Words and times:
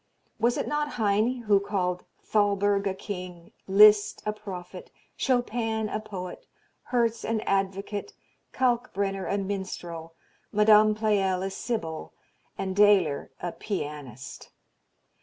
Was 0.39 0.57
it 0.57 0.67
not 0.67 0.93
Heine 0.93 1.43
who 1.43 1.59
called 1.59 2.05
"Thalberg 2.23 2.87
a 2.87 2.95
king, 2.95 3.51
Liszt 3.67 4.23
a 4.25 4.33
prophet, 4.33 4.89
Chopin 5.15 5.89
a 5.89 5.99
poet, 5.99 6.47
Herz 6.85 7.23
an 7.23 7.41
advocate, 7.41 8.13
Kalkbrenner 8.51 9.31
a 9.31 9.37
minstrel, 9.37 10.15
Madame 10.51 10.95
Pleyel 10.95 11.43
a 11.43 11.51
sibyl, 11.51 12.15
and 12.57 12.75
Doehler 12.75 13.29
a 13.41 13.51
pianist"? 13.51 14.49